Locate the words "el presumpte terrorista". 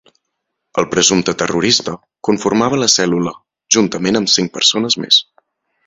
0.81-1.93